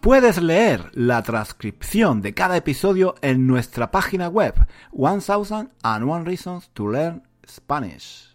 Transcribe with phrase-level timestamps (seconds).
[0.00, 4.54] Puedes leer la transcripción de cada episodio en nuestra página web
[4.92, 8.29] 1001 Reasons to Learn Spanish.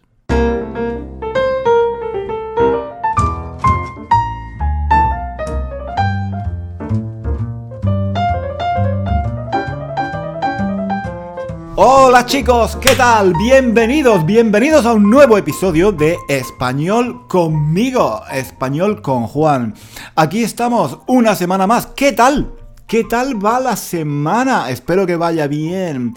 [11.78, 13.34] Hola chicos, ¿qué tal?
[13.34, 19.74] Bienvenidos, bienvenidos a un nuevo episodio de Español conmigo, Español con Juan.
[20.14, 21.84] Aquí estamos una semana más.
[21.88, 22.50] ¿Qué tal?
[22.86, 24.70] ¿Qué tal va la semana?
[24.70, 26.14] Espero que vaya bien.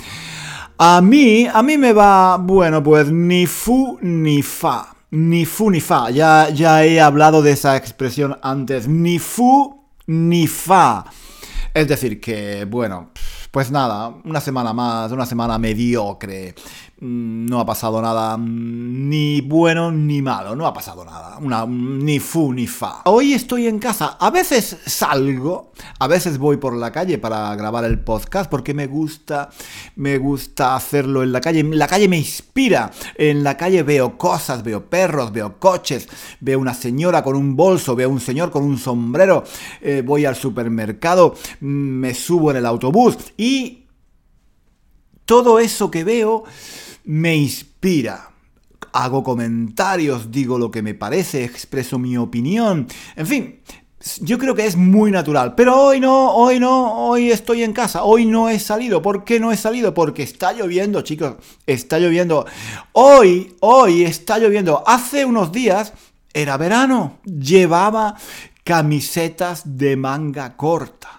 [0.78, 4.96] A mí, a mí me va, bueno, pues ni fu ni fa.
[5.12, 6.10] Ni fu ni fa.
[6.10, 8.88] Ya, ya he hablado de esa expresión antes.
[8.88, 11.04] Ni fu ni fa.
[11.74, 13.12] Es decir, que, bueno,
[13.52, 16.54] pues nada, una semana más, una semana mediocre.
[17.02, 21.66] Mm, no ha pasado nada mm, ni bueno ni malo, no ha pasado nada, una,
[21.66, 23.04] ni fu ni fa.
[23.06, 27.86] Hoy estoy en casa, a veces salgo, a veces voy por la calle para grabar
[27.86, 29.50] el podcast porque me gusta,
[29.96, 34.62] me gusta hacerlo en la calle, la calle me inspira, en la calle veo cosas,
[34.62, 36.10] veo perros, veo coches,
[36.42, 39.46] veo una señora con un bolso, veo un señor con un sombrero,
[39.80, 43.86] eh, voy al supermercado, mm, me subo en el autobús y
[45.24, 46.44] todo eso que veo
[47.04, 48.32] me inspira.
[48.94, 52.88] Hago comentarios, digo lo que me parece, expreso mi opinión.
[53.16, 53.60] En fin,
[54.22, 55.56] yo creo que es muy natural.
[55.56, 59.02] Pero hoy no, hoy no, hoy estoy en casa, hoy no he salido.
[59.02, 59.94] ¿Por qué no he salido?
[59.94, 61.36] Porque está lloviendo, chicos.
[61.66, 62.46] Está lloviendo.
[62.94, 64.84] Hoy, hoy está lloviendo.
[64.88, 65.94] Hace unos días
[66.34, 67.20] era verano.
[67.26, 68.16] Llevaba
[68.64, 71.19] camisetas de manga corta.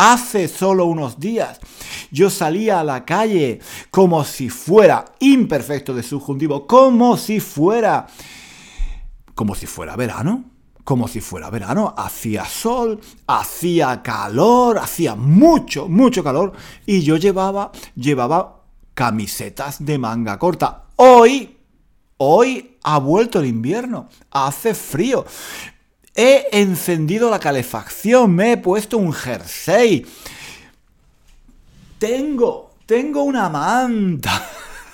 [0.00, 1.58] Hace solo unos días
[2.12, 3.58] yo salía a la calle
[3.90, 8.06] como si fuera imperfecto de subjuntivo, como si fuera
[9.34, 10.44] como si fuera verano,
[10.84, 16.52] como si fuera verano, hacía sol, hacía calor, hacía mucho, mucho calor
[16.86, 18.62] y yo llevaba llevaba
[18.94, 20.84] camisetas de manga corta.
[20.94, 21.58] Hoy
[22.20, 25.24] Hoy ha vuelto el invierno, hace frío.
[26.20, 30.04] He encendido la calefacción, me he puesto un jersey.
[31.96, 34.44] Tengo, tengo una manta.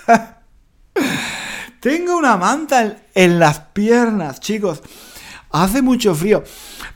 [1.79, 4.83] tengo una manta en, las piernas, chicos.
[5.49, 6.43] Hace mucho frío.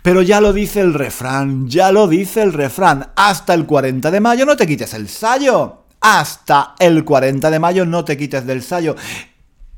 [0.04, 3.10] Pero ya lo dice el refrán, ya lo dice el refrán.
[3.16, 5.86] Hasta el 40 de mayo no te quites el sayo.
[6.02, 8.96] Hasta el 40 de mayo no te quites del sayo.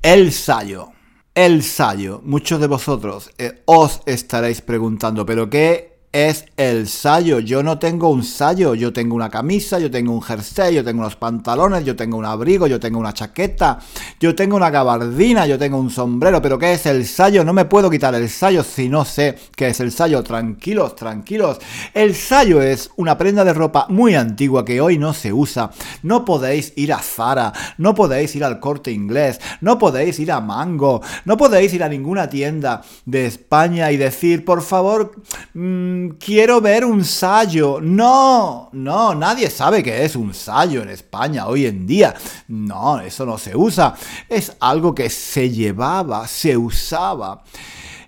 [0.02, 0.92] El sayo
[1.36, 2.22] el sayo.
[2.24, 7.40] Muchos de vosotros eh, os estaréis preguntando, ¿pero qué es el sayo.
[7.40, 11.00] Yo no tengo un sayo, yo tengo una camisa, yo tengo un jersey, yo tengo
[11.02, 13.80] unos pantalones, yo tengo un abrigo, yo tengo una chaqueta,
[14.20, 16.42] yo tengo una gabardina, yo tengo un sombrero.
[16.42, 17.44] Pero ¿qué es el sayo?
[17.44, 20.24] No me puedo quitar el sayo si no sé qué es el sayo.
[20.24, 21.60] Tranquilos, tranquilos.
[21.94, 25.72] El sayo es una prenda de ropa muy antigua que hoy no se usa.
[26.04, 30.42] No podéis ir a Zara, no podéis ir al corte inglés, no podéis ir a
[30.42, 35.14] Mango, no podéis ir a ninguna tienda de España y decir, por favor,
[35.54, 37.80] mmm, quiero ver un sayo.
[37.82, 42.14] No, no, nadie sabe qué es un sayo en España hoy en día.
[42.48, 43.96] No, eso no se usa.
[44.28, 47.44] Es algo que se llevaba, se usaba.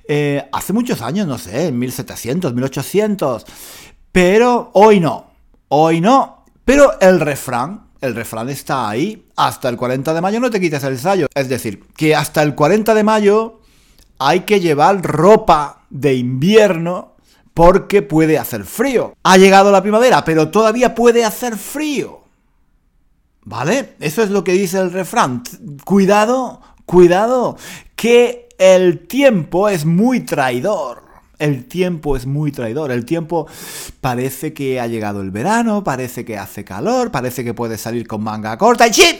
[0.07, 3.45] Eh, hace muchos años, no sé, en 1700, 1800.
[4.11, 5.27] Pero hoy no.
[5.69, 6.45] Hoy no.
[6.65, 9.27] Pero el refrán, el refrán está ahí.
[9.35, 11.27] Hasta el 40 de mayo no te quites el sayo.
[11.33, 13.61] Es decir, que hasta el 40 de mayo
[14.19, 17.12] hay que llevar ropa de invierno
[17.53, 19.13] porque puede hacer frío.
[19.23, 22.21] Ha llegado la primavera, pero todavía puede hacer frío.
[23.45, 23.95] ¿Vale?
[23.99, 25.43] Eso es lo que dice el refrán.
[25.83, 27.57] Cuidado, cuidado,
[27.95, 31.03] que el tiempo es muy traidor.
[31.39, 32.91] El tiempo es muy traidor.
[32.91, 33.47] El tiempo
[33.99, 38.23] parece que ha llegado el verano, parece que hace calor, parece que puede salir con
[38.23, 39.17] manga corta y ¡chip!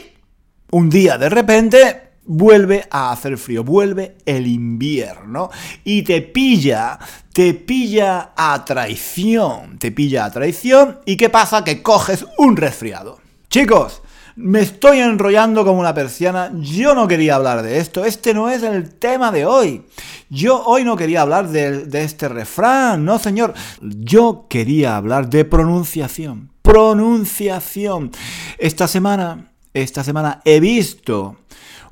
[0.70, 5.50] Un día de repente vuelve a hacer frío, vuelve el invierno
[5.84, 6.98] y te pilla,
[7.34, 11.64] te pilla a traición, te pilla a traición y ¿qué pasa?
[11.64, 13.18] Que coges un resfriado.
[13.50, 14.02] Chicos,
[14.36, 16.50] Me estoy enrollando como una persiana.
[16.54, 18.04] Yo no quería hablar de esto.
[18.04, 19.84] Este no es el tema de hoy.
[20.28, 23.04] Yo hoy no quería hablar de, este refrán.
[23.04, 23.54] No, señor.
[23.80, 26.50] Yo quería hablar de pronunciación.
[26.62, 28.10] Pronunciación.
[28.58, 31.36] Esta semana, esta semana he visto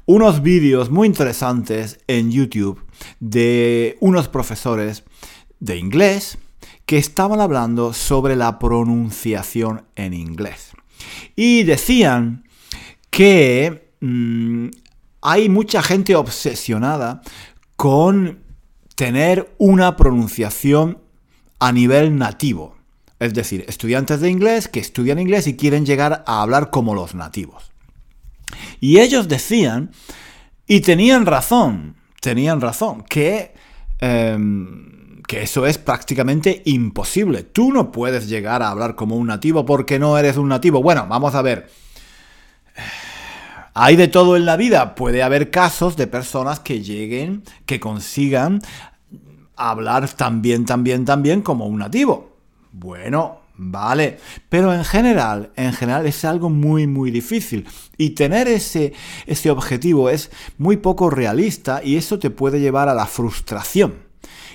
[0.06, 2.84] unos vídeos muy interesantes en YouTube
[3.20, 5.04] de unos profesores
[5.62, 6.38] de inglés
[6.86, 10.72] que estaban hablando sobre la pronunciación en inglés.
[11.36, 12.44] Y decían
[13.10, 14.66] que mm,
[15.22, 17.22] hay mucha gente obsesionada
[17.76, 18.40] con
[18.96, 20.98] tener una pronunciación
[21.60, 22.76] a nivel nativo.
[23.20, 27.14] Es decir, estudiantes de inglés que estudian inglés y quieren llegar a hablar como los
[27.14, 27.70] nativos.
[28.80, 29.92] Y ellos decían,
[30.66, 33.54] y tenían razón, tenían razón, que
[34.00, 35.01] em,
[35.32, 37.42] que eso es prácticamente imposible.
[37.42, 40.82] Tú no puedes llegar a hablar como un nativo porque no eres un nativo.
[40.82, 41.70] Bueno, vamos a ver.
[43.72, 44.94] Hay de todo en la vida.
[44.94, 48.60] Puede haber casos de personas que lleguen, que consigan
[49.56, 52.36] hablar también, también, también como un nativo.
[52.70, 54.18] Bueno, vale.
[54.50, 57.66] Pero en general, en general es algo muy, muy difícil.
[57.96, 58.92] Y tener ese,
[59.24, 64.11] ese objetivo es muy poco realista y eso te puede llevar a la frustración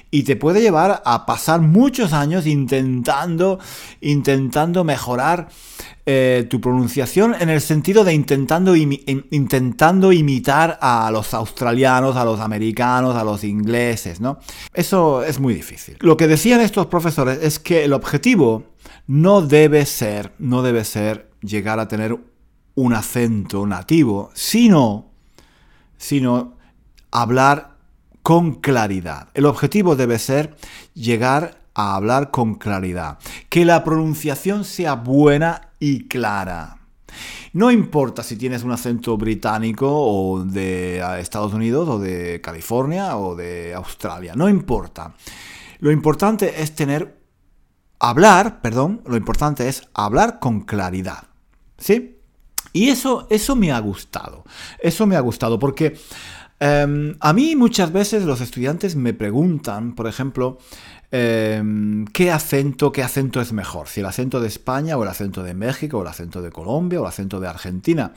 [0.10, 3.60] y te puede llevar a pasar muchos años intentando,
[4.02, 5.50] intentando mejorar
[6.06, 12.40] eh, tu pronunciación en el sentido de intentando, intentando imitar a los australianos, a los
[12.40, 14.40] americanos, a los ingleses, ¿no?
[14.74, 15.98] Eso es muy difícil.
[16.00, 18.64] Lo que decían estos profesores es que el objetivo
[19.08, 22.18] no debe ser, no debe ser llegar a tener
[22.76, 25.12] un acento nativo, sino,
[25.98, 26.56] sino
[27.12, 27.77] hablar
[28.28, 29.30] con claridad.
[29.36, 30.58] El objetivo debe ser
[30.94, 33.20] llegar a hablar con claridad.
[33.48, 36.80] Que la pronunciación sea buena y clara.
[37.54, 43.34] No importa si tienes un acento británico o de Estados Unidos o de California o
[43.34, 44.34] de Australia.
[44.36, 45.14] No importa.
[45.80, 47.22] Lo importante es tener...
[47.98, 51.30] Hablar, perdón, lo importante es hablar con claridad.
[51.78, 52.18] ¿Sí?
[52.74, 54.44] Y eso, eso me ha gustado.
[54.80, 55.98] Eso me ha gustado porque
[56.60, 60.58] Em, a mí muchas veces los estudiantes me preguntan, por ejemplo,
[61.12, 63.88] em, ¿qué acento, qué acento es mejor?
[63.88, 67.00] Si el acento de España o el acento de México o el acento de Colombia
[67.00, 68.14] o el acento de Argentina.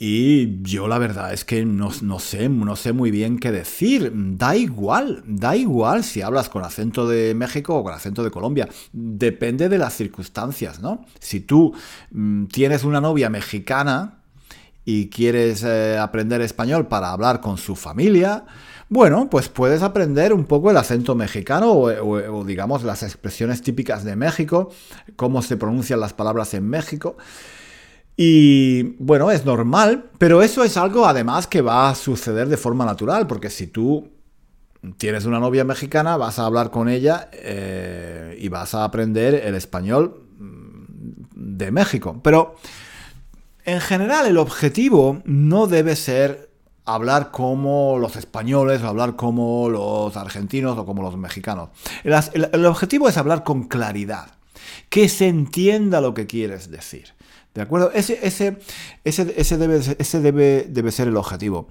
[0.00, 4.12] Y yo la verdad es que no, sé, no sé muy bien qué decir.
[4.14, 8.68] Da igual, da igual si hablas con acento de México o con acento de Colombia.
[8.92, 11.04] Depende de las circunstancias, ¿no?
[11.18, 11.74] Si tú
[12.12, 14.17] mm, tienes una novia mexicana,
[14.90, 18.46] y quieres eh, aprender español para hablar con su familia,
[18.88, 24.16] bueno, pues puedes aprender un poco el acento mexicano o, digamos las expresiones típicas de
[24.16, 24.70] México,
[25.14, 27.18] cómo se pronuncian las palabras en México.
[28.16, 32.86] Y bueno, es normal, pero eso es algo además que va a suceder de forma
[32.86, 34.08] natural, porque si tú
[34.96, 39.54] tienes una novia mexicana, vas a hablar con ella eh, y vas a aprender el
[39.54, 42.18] español mm, de México.
[42.24, 42.54] Pero
[43.68, 46.48] en general, el objetivo no debe ser
[46.86, 51.68] hablar como los españoles o hablar como los argentinos o como los mexicanos.
[52.02, 54.30] El, objetivo es hablar con claridad,
[54.88, 57.08] que se entienda lo que quieres decir.
[57.52, 57.92] ¿De acuerdo?
[57.92, 58.58] Ese, ese,
[59.04, 61.68] ese, debe, ese debe, debe ser el objetivo.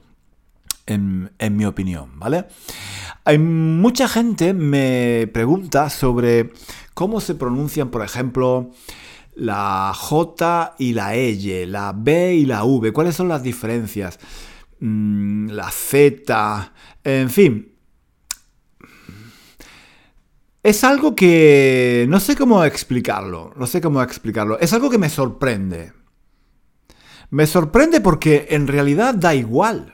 [0.86, 2.46] En, en, mi opinión, ¿vale?
[3.26, 6.52] Hay mucha gente me pregunta sobre
[6.94, 8.72] cómo se pronuncian, por ejemplo,
[9.38, 12.92] la J y la L, la B y la V.
[12.92, 14.20] ¿Cuáles son las diferencias?
[14.80, 17.72] Mm, la Z, en fin.
[20.64, 24.60] Es algo que no sé cómo explicarlo, no sé cómo explicarlo.
[24.60, 25.94] Es algo que me sorprende.
[27.30, 29.94] Me sorprende porque en realidad da igual.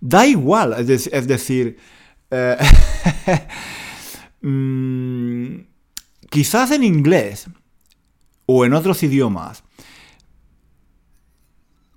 [0.00, 1.76] Da igual, es, decir,
[2.30, 2.56] eh,
[4.40, 5.56] mm,
[6.28, 7.48] quizás en inglés
[8.46, 9.64] o en otros idiomas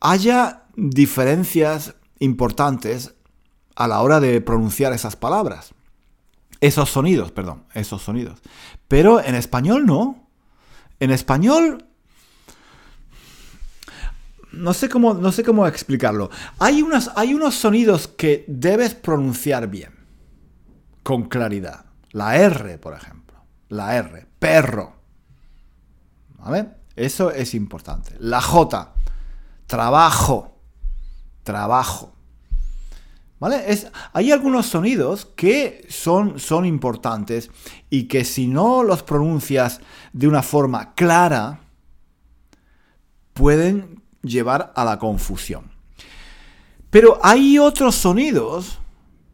[0.01, 3.15] haya diferencias importantes
[3.75, 5.73] a la hora de pronunciar esas palabras.
[6.61, 8.39] Esos sonidos, perdón, esos sonidos.
[8.87, 10.29] Pero en español no.
[10.99, 11.85] En español
[14.55, 16.29] no sé cómo, no sé cómo explicarlo.
[16.59, 19.91] Hay, unas, hay unos sonidos que debes pronunciar bien,
[21.03, 21.85] con claridad.
[22.11, 23.37] La R, por ejemplo.
[23.69, 24.94] La R, perro.
[26.45, 26.67] ¿Vale?
[26.95, 28.15] Eso es importante.
[28.19, 28.93] La J,
[29.65, 30.59] trabajo,
[31.43, 32.13] trabajo.
[33.39, 33.63] ¿Vale?
[33.67, 37.49] Es, hay algunos sonidos que son, son importantes
[37.89, 39.81] y que si no los pronuncias
[40.13, 41.61] de una forma clara,
[43.33, 45.71] pueden llevar a la confusión.
[46.91, 48.77] Pero hay otros sonidos,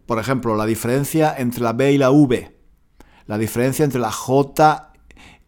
[0.06, 2.58] por ejemplo, la diferencia entre la B y la V,
[3.28, 4.94] la diferencia entre la J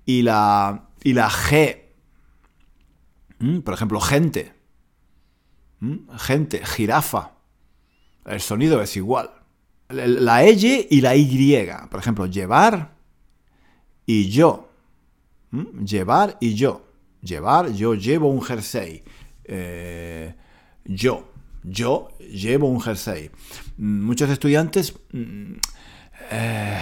[0.05, 1.79] y la, y la G.
[3.39, 3.59] ¿Mm?
[3.59, 4.53] Por ejemplo, gente.
[5.79, 6.09] ¿Mm?
[6.17, 7.31] Gente, jirafa.
[8.25, 9.29] El sonido es igual.
[9.89, 11.67] La Y y la Y.
[11.89, 12.95] Por ejemplo, llevar
[14.05, 14.69] y yo.
[15.51, 15.83] ¿Mm?
[15.83, 16.87] Llevar y yo.
[17.21, 19.03] Llevar, yo llevo un jersey.
[19.45, 20.33] Eh,
[20.85, 21.31] yo,
[21.63, 23.29] yo llevo un jersey.
[23.77, 24.93] Muchos estudiantes
[26.31, 26.81] eh,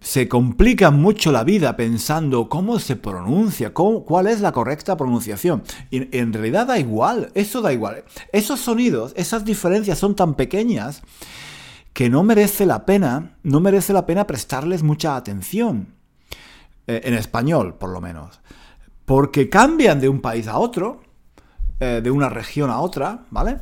[0.00, 5.62] se complican mucho la vida pensando cómo se pronuncia, cuál es la correcta pronunciación.
[5.90, 8.04] Y en realidad da igual, eso da igual.
[8.32, 11.02] Esos sonidos, esas diferencias son tan pequeñas
[11.92, 15.98] que no merece la pena, no merece la pena prestarles mucha atención.
[16.88, 18.40] Eh, en español, por lo menos.
[19.04, 21.02] Porque cambian de un país a otro,
[21.80, 23.58] eh, de una región a otra, ¿vale?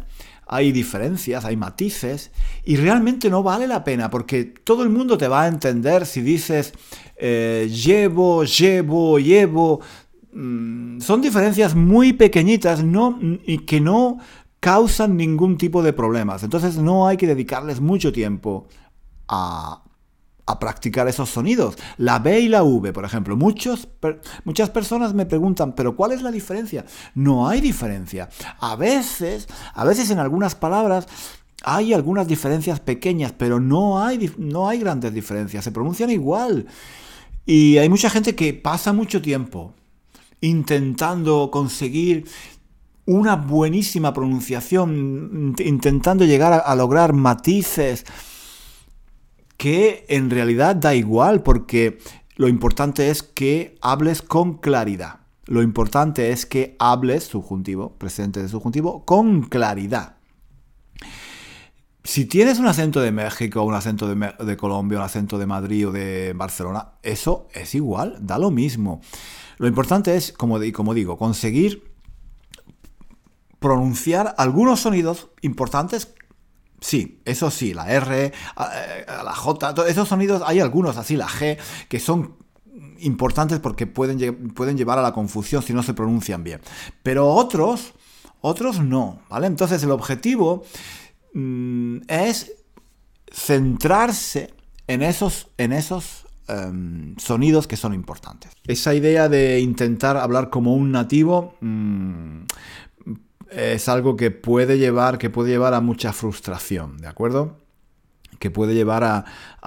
[0.47, 2.31] Hay diferencias, hay matices,
[2.65, 6.21] y realmente no vale la pena, porque todo el mundo te va a entender si
[6.21, 6.73] dices
[7.17, 9.81] eh, llevo, llevo, llevo.
[10.33, 14.19] Mm, son diferencias muy pequeñitas no, y que no
[14.61, 16.43] causan ningún tipo de problemas.
[16.43, 18.69] Entonces no hay que dedicarles mucho tiempo
[19.29, 19.83] a,
[20.47, 21.77] a practicar esos sonidos.
[21.99, 23.37] La B y la V, por ejemplo.
[23.37, 23.89] Muchos,
[24.45, 26.85] muchas personas me preguntan, ¿pero cuál es la diferencia?
[27.15, 28.29] No hay diferencia.
[28.61, 31.09] A veces, a veces en algunas palabras
[31.65, 35.65] hay algunas diferencias pequeñas, pero no hay, no hay grandes diferencias.
[35.65, 36.67] Se pronuncian igual.
[37.45, 39.75] Y hay mucha gente que pasa mucho tiempo
[40.41, 42.27] intentando conseguir
[43.05, 48.05] una buenísima pronunciación, intentando llegar a lograr matices
[49.57, 51.99] que en realidad da igual porque
[52.37, 55.21] lo importante es que hables con claridad.
[55.47, 60.17] Lo importante es que hables, subjuntivo, presente de subjuntivo, con claridad.
[62.03, 65.93] Si tienes un acento de México, un acento de, Colombia, un acento de Madrid o
[65.93, 69.01] de Barcelona, eso es igual, da lo mismo.
[69.59, 71.97] Lo importante es, como, como digo, conseguir
[73.59, 76.15] pronunciar algunos sonidos importantes
[76.81, 81.99] Sí, eso sí, la R, la J, esos sonidos, hay algunos así, la G, que
[81.99, 82.37] son
[83.01, 86.61] importantes porque pueden, pueden llevar a la confusión si no se pronuncian bien.
[87.03, 87.95] Pero otros,
[88.41, 89.47] otros no, ¿vale?
[89.47, 90.65] Entonces el objetivo
[91.35, 92.53] mm, es
[93.33, 94.55] centrarse
[94.87, 98.53] en esos, en esos em, sonidos que son importantes.
[98.67, 102.43] Esa idea de intentar hablar como un nativo, mm,
[103.51, 107.67] es algo que puede llevar, que puede llevar a mucha frustración, ¿de acuerdo?
[108.39, 109.25] que puede llevar a,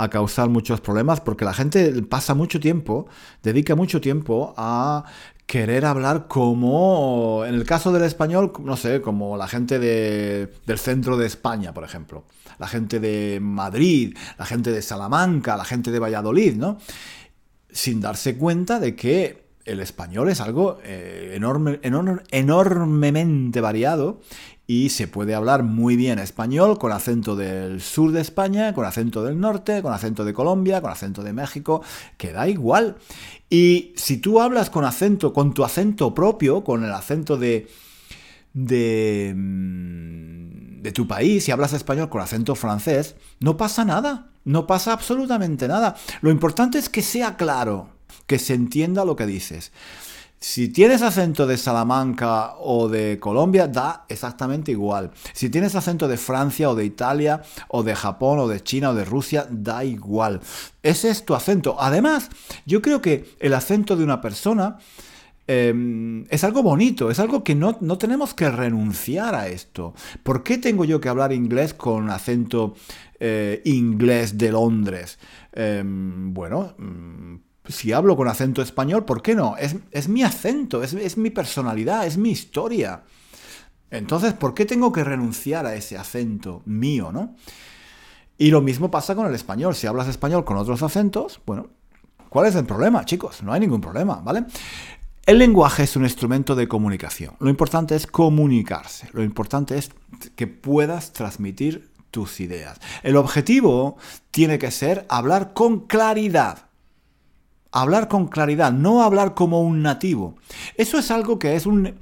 [0.10, 3.08] causar muchos problemas porque la gente pasa mucho tiempo,
[3.44, 5.04] dedica mucho tiempo a
[5.46, 11.18] querer hablar como, en el caso del español, no sé, como la gente del centro
[11.18, 12.24] de España, por ejemplo,
[12.60, 16.78] la gente de Madrid, la gente de Salamanca, la gente de Valladolid, ¿no?
[17.72, 24.20] Sin darse cuenta de que el español es algo eh, enorme, enormemente variado
[24.66, 29.24] y se puede hablar muy bien español con acento del sur de España, con acento
[29.24, 31.82] del norte, con acento de Colombia, con acento de México,
[32.18, 32.98] que da igual.
[33.50, 37.68] Y si tú hablas con acento, con tu acento propio, con el acento de,
[38.54, 44.68] de, mm, de tu país, si hablas español con acento francés, no pasa nada, no
[44.68, 45.96] pasa absolutamente nada.
[46.22, 49.72] Lo importante es que sea claro que se entienda lo que dices.
[50.42, 55.12] Si tienes acento de Salamanca o de Colombia, da exactamente igual.
[55.34, 58.96] Si tienes acento de Francia o de Italia o de Japón o de China o
[58.96, 60.40] de Rusia, da igual.
[60.82, 61.76] Ese es tu acento.
[61.78, 62.30] Además,
[62.66, 64.78] yo creo que el acento de una persona
[65.46, 69.94] em, es algo bonito, es algo que no, tenemos que renunciar a esto.
[70.24, 72.76] ¿Por qué tengo yo que hablar inglés con acento
[73.20, 75.20] eh, inglés de Londres?
[75.52, 79.56] Em, bueno mm, si hablo con acento español, ¿por qué no?
[79.58, 83.04] Es, mi acento, es, mi personalidad, es mi historia.
[83.92, 87.36] Entonces, ¿por qué tengo que renunciar a ese acento mío, no?
[88.38, 89.76] Y lo mismo pasa con el español.
[89.76, 91.68] Si hablas español con otros acentos, bueno,
[92.30, 93.44] ¿cuál es el problema, chicos?
[93.44, 94.46] No hay ningún problema, ¿vale?
[95.26, 97.36] El lenguaje es un instrumento de comunicación.
[97.40, 99.10] Lo importante es comunicarse.
[99.14, 99.92] Lo importante es
[100.36, 102.80] que puedas transmitir tus ideas.
[103.04, 103.98] El objetivo
[104.32, 106.69] tiene que ser hablar con claridad
[107.72, 110.36] hablar con claridad, no hablar como un nativo.
[110.76, 111.96] Eso es algo que es un...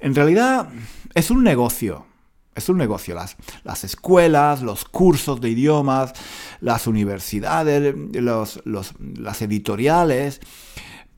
[0.00, 0.68] En realidad
[1.14, 2.06] es un negocio.
[2.54, 3.14] Es un negocio.
[3.14, 6.12] Las, las escuelas, los cursos de idiomas,
[6.60, 10.40] las universidades, las editoriales,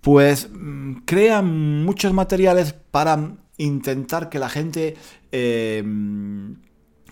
[0.01, 4.97] pues mm, crean muchos materiales para intentar que la gente
[5.33, 6.57] em,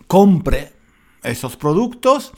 [0.07, 0.73] compre
[1.23, 2.33] esos productos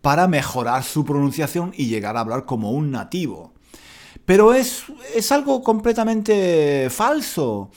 [0.00, 3.52] para mejorar su pronunciación y llegar a hablar como un nativo.
[4.30, 7.72] Pero es, es, algo completamente falso.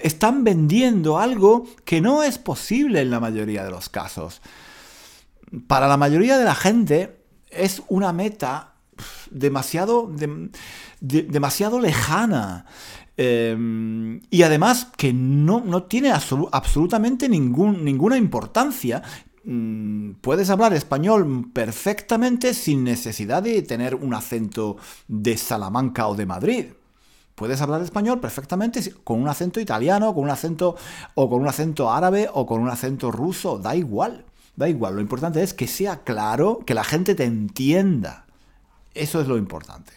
[0.00, 4.40] Están vendiendo algo que no es posible en la mayoría de los casos.
[5.66, 7.16] Para la mayoría de la gente
[7.50, 8.74] es una meta
[9.32, 10.12] demasiado,
[11.00, 12.66] demasiado lejana.
[13.16, 19.02] Em, y además que no, no tiene absolutamente ningún, ninguna importancia.
[19.44, 26.26] Mm, puedes hablar español perfectamente sin necesidad de tener un acento de Salamanca o de
[26.26, 26.66] Madrid.
[27.34, 30.76] Puedes hablar español perfectamente con un acento italiano, con un acento
[31.14, 34.24] o con un acento árabe o con un acento ruso, da igual.
[34.56, 38.23] Da igual, lo importante es que sea claro, que la gente te entienda.
[38.94, 39.92] Eso es lo importante.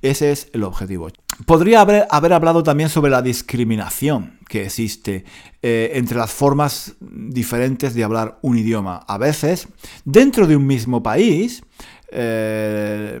[0.00, 1.08] Ese es el objetivo.
[1.44, 5.24] Podría haber, haber hablado también sobre la discriminación que existe
[5.62, 9.04] eh, entre las formas diferentes de hablar un idioma.
[9.06, 9.68] A veces,
[10.04, 11.62] dentro de un mismo país,
[12.10, 13.20] eh,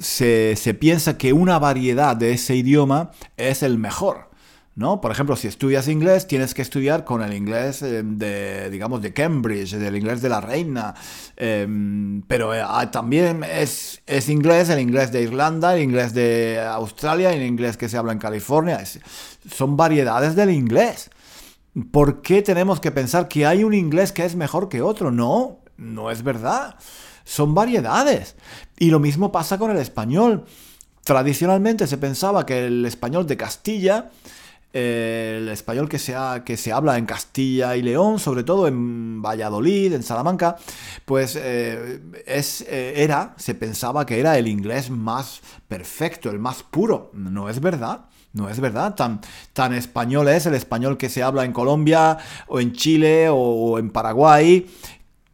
[0.00, 4.30] se, se piensa que una variedad de ese idioma es el mejor.
[4.76, 5.00] ¿No?
[5.00, 9.14] Por ejemplo, si estudias inglés, tienes que estudiar con el inglés eh, de, digamos, de
[9.14, 10.94] Cambridge, del inglés de la reina.
[11.34, 16.60] Em, pero eh, ah, también es, es, inglés, el inglés de Irlanda, el inglés de
[16.60, 18.84] Australia, el inglés que se habla en California.
[19.50, 21.10] son variedades del inglés.
[21.90, 25.10] ¿Por qué tenemos que pensar que hay un inglés que es mejor que otro?
[25.10, 26.76] No, no es verdad.
[27.24, 28.36] Son variedades.
[28.78, 30.44] Y lo mismo pasa con el español.
[31.02, 34.10] Tradicionalmente se pensaba que el español de Castilla
[34.72, 39.92] el español que se, que se habla en Castilla y León, sobre todo en Valladolid,
[39.92, 40.56] en Salamanca,
[41.04, 46.62] pues eh, es, eh, era, se pensaba que era el inglés más perfecto, el más
[46.62, 47.10] puro.
[47.14, 48.06] No es verdad.
[48.36, 49.22] No es verdad, tan,
[49.54, 52.18] tan español es el español que se habla en Colombia
[52.48, 54.66] o en Chile o, en Paraguay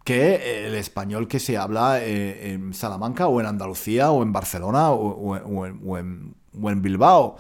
[0.05, 4.93] que el español que se habla eh, en Salamanca o en Andalucía o en Barcelona
[4.93, 5.37] o,
[5.99, 7.39] en, Bilbao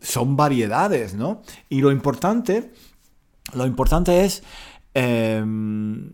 [0.00, 1.42] son variedades, ¿no?
[1.68, 2.72] Y lo importante,
[3.54, 4.42] lo importante es,
[4.94, 6.12] em,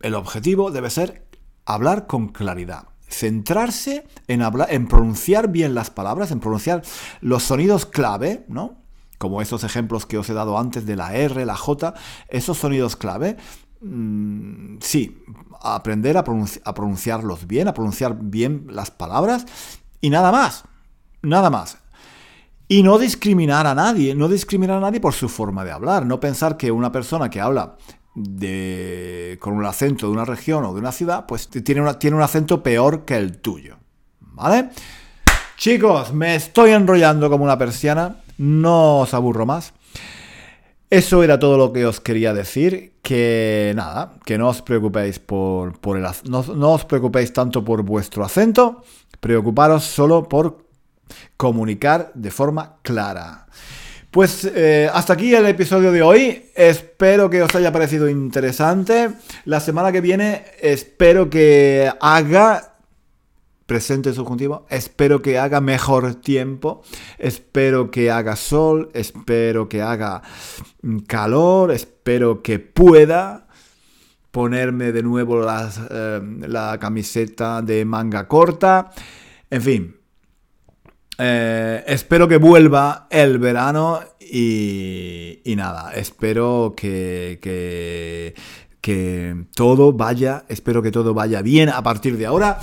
[0.00, 1.26] el objetivo debe ser
[1.64, 2.88] hablar con claridad.
[3.08, 6.82] Centrarse en, hablar, en pronunciar bien las palabras, en pronunciar
[7.20, 8.78] los sonidos clave, ¿no?
[9.18, 11.94] Como esos ejemplos que os he dado antes de la R, la J,
[12.28, 13.36] esos sonidos clave,
[13.82, 15.22] mm, sí,
[15.60, 19.46] aprender a, a pronunciarlos bien, a pronunciar bien las palabras
[20.00, 20.64] y nada más,
[21.22, 21.81] nada más.
[22.72, 26.18] Y no discriminar a nadie, no discriminar a nadie por su forma de hablar, no
[26.18, 27.76] pensar que una persona que habla
[28.14, 32.62] con un acento de una región o de una ciudad, pues tiene, tiene un acento
[32.62, 33.76] peor que el tuyo.
[34.20, 34.70] ¿Vale?
[35.58, 39.74] Chicos, me estoy enrollando como una persiana, no os aburro más.
[40.88, 42.94] Eso era todo lo que os quería decir.
[43.02, 47.82] Que nada, que no os preocupéis por, por el no, no os preocupéis tanto por
[47.82, 48.82] vuestro acento,
[49.20, 50.61] preocuparos solo por
[51.36, 53.46] comunicar de forma clara.
[54.12, 56.44] Pues eh, hasta aquí el episodio de hoy.
[56.54, 59.10] Espero que os haya parecido interesante.
[59.46, 62.74] La semana que viene espero que haga
[63.64, 64.66] presente subjuntivo.
[64.68, 66.82] Espero que haga mejor tiempo.
[67.16, 68.90] Espero que haga sol.
[68.92, 70.20] Espero que haga
[71.06, 71.72] calor.
[71.72, 73.46] Espero que pueda
[74.30, 78.90] ponerme de nuevo eh, la camiseta de manga corta.
[79.48, 79.96] En fin,
[81.18, 87.38] eh, espero que vuelva el verano y, nada, espero que,
[88.80, 92.58] que, todo vaya, espero que todo vaya bien a partir de ahora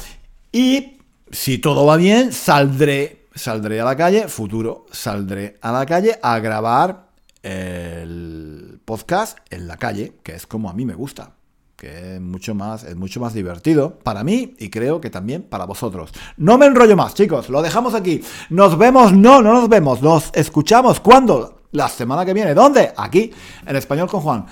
[0.52, 0.98] y
[1.32, 6.40] si todo va bien saldré, saldré a la calle, futuro, saldré a la calle a
[6.40, 7.10] grabar
[7.44, 11.39] el podcast en la calle, que es como a mí me gusta
[11.80, 15.66] que es mucho más, es mucho más divertido para mí y creo que también para
[15.66, 16.12] vosotros.
[16.38, 18.22] No me enrollo más, chicos, lo dejamos aquí.
[18.50, 22.54] Nos vemos, no, no nos vemos, nos escuchamos cuando la semana que viene.
[22.54, 22.94] ¿Dónde?
[22.98, 23.32] Aquí,
[23.66, 24.46] en español con Juan.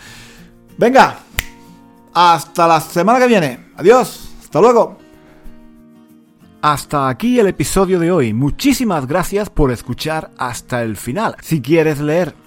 [0.78, 1.20] Venga,
[2.14, 3.72] hasta la semana que viene.
[3.76, 4.98] Adiós, hasta luego.
[6.62, 8.34] Hasta aquí el episodio de hoy.
[8.34, 11.36] Muchísimas gracias por escuchar hasta el final.
[11.42, 12.47] Si quieres leer